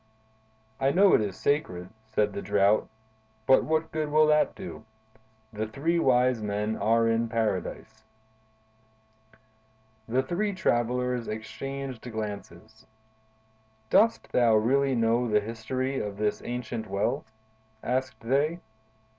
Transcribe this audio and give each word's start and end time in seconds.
"I 0.79 0.89
know 0.89 1.13
it 1.13 1.21
is 1.21 1.37
sacred," 1.39 1.91
said 2.07 2.33
the 2.33 2.41
Drought, 2.41 2.89
"but 3.45 3.63
what 3.63 3.91
good 3.91 4.09
will 4.09 4.25
that 4.25 4.55
do? 4.55 4.83
The 5.53 5.67
three 5.67 5.99
wise 5.99 6.41
men 6.41 6.75
are 6.75 7.07
in 7.07 7.29
Paradise." 7.29 8.03
The 10.07 10.23
three 10.23 10.53
travelers 10.55 11.27
exchanged 11.27 12.01
glances. 12.11 12.87
"Dost 13.91 14.31
thou 14.31 14.55
really 14.55 14.95
know 14.95 15.27
the 15.29 15.39
history 15.39 15.99
of 15.99 16.17
this 16.17 16.41
ancient 16.43 16.87
well?" 16.89 17.23
asked 17.83 18.21
they. 18.21 18.59